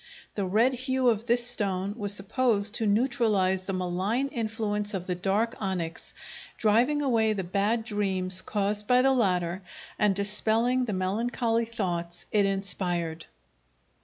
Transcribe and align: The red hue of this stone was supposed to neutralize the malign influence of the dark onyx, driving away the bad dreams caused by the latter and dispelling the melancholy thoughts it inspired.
The 0.33 0.47
red 0.47 0.73
hue 0.73 1.09
of 1.09 1.27
this 1.27 1.45
stone 1.45 1.93
was 1.95 2.11
supposed 2.11 2.73
to 2.73 2.87
neutralize 2.87 3.61
the 3.65 3.73
malign 3.73 4.29
influence 4.29 4.95
of 4.95 5.05
the 5.05 5.13
dark 5.13 5.53
onyx, 5.59 6.15
driving 6.57 7.03
away 7.03 7.33
the 7.33 7.43
bad 7.43 7.83
dreams 7.83 8.41
caused 8.41 8.87
by 8.87 9.03
the 9.03 9.13
latter 9.13 9.61
and 9.99 10.15
dispelling 10.15 10.85
the 10.85 10.93
melancholy 10.93 11.65
thoughts 11.65 12.25
it 12.31 12.47
inspired. 12.47 13.27